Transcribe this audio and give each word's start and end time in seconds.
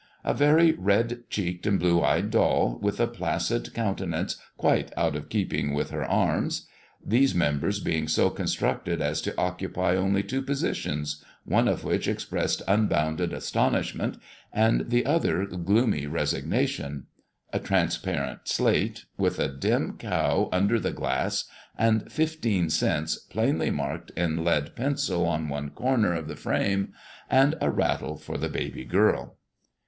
A 0.23 0.33
very 0.33 0.71
red 0.71 1.25
cheeked 1.29 1.67
and 1.67 1.79
blue 1.79 2.01
eyed 2.01 2.31
doll, 2.31 2.79
with 2.81 2.99
a 2.99 3.05
placid 3.05 3.71
countenance 3.75 4.35
quite 4.57 4.91
out 4.97 5.15
of 5.15 5.29
keeping 5.29 5.75
with 5.75 5.91
her 5.91 6.03
arms; 6.03 6.65
these 7.05 7.35
members 7.35 7.79
being 7.79 8.07
so 8.07 8.31
constructed 8.31 8.99
as 8.99 9.21
to 9.21 9.37
occupy 9.37 9.95
only 9.95 10.23
two 10.23 10.41
positions, 10.41 11.23
one 11.45 11.67
of 11.67 11.83
which 11.83 12.07
expressed 12.07 12.63
unbounded 12.67 13.31
astonishment, 13.31 14.17
and 14.51 14.89
the 14.89 15.05
other 15.05 15.45
gloomy 15.45 16.07
resignation; 16.07 17.05
a 17.53 17.59
transparent 17.59 18.47
slate, 18.47 19.05
with 19.19 19.37
a 19.39 19.49
dim 19.55 19.97
cow 19.99 20.49
under 20.51 20.79
the 20.79 20.89
glass, 20.91 21.45
and 21.77 22.11
"fifteen 22.11 22.71
cents," 22.71 23.17
plainly 23.19 23.69
marked 23.69 24.09
in 24.17 24.43
lead 24.43 24.75
pencil 24.75 25.27
on 25.27 25.47
one 25.47 25.69
corner 25.69 26.11
of 26.15 26.27
the 26.27 26.35
frame, 26.35 26.91
and 27.29 27.53
a 27.61 27.69
rattle 27.69 28.17
for 28.17 28.39
the 28.39 28.49
girl 28.49 29.23
baby. 29.29 29.29